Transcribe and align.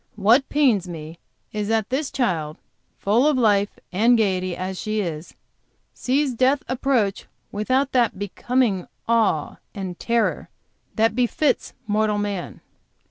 What 0.15 0.49
pains 0.49 0.87
me 0.87 1.19
is 1.51 1.67
that 1.67 1.91
this 1.91 2.09
child, 2.09 2.57
full 2.97 3.27
of 3.27 3.37
life 3.37 3.77
and 3.91 4.17
gayety 4.17 4.57
as 4.57 4.79
she 4.79 4.99
is, 4.99 5.35
sees 5.93 6.33
death 6.33 6.63
approach 6.67 7.27
without 7.51 7.91
that 7.91 8.17
becoming 8.17 8.87
awe 9.07 9.57
and 9.75 9.99
terror 9.99 10.49
which 10.95 11.13
befits 11.13 11.73
mortal 11.85 12.17
man." 12.17 12.61